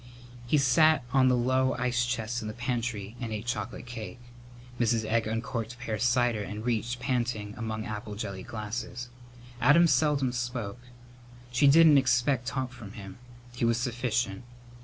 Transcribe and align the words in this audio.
He 0.47 0.57
sat 0.57 1.03
on 1.13 1.27
the 1.27 1.37
low 1.37 1.75
ice 1.77 2.07
chest 2.07 2.41
in 2.41 2.47
the 2.47 2.55
pantry 2.55 3.15
and 3.21 3.31
ate 3.31 3.45
chocolate 3.45 3.85
cake. 3.85 4.19
Mrs. 4.79 5.05
Egg 5.05 5.27
uncorked 5.27 5.77
pear 5.77 5.99
cider 5.99 6.41
and 6.41 6.65
reached, 6.65 6.99
panting, 6.99 7.53
among 7.55 7.85
apple 7.85 8.15
jelly 8.15 8.41
glasses. 8.41 9.09
Adam 9.61 9.85
seldom 9.85 10.31
spoke. 10.31 10.79
She 11.51 11.67
didn't 11.67 11.99
expect 11.99 12.47
talk 12.47 12.71
from 12.71 12.93
him. 12.93 13.19
He 13.55 13.63
was 13.63 13.77
sufficient. 13.77 14.43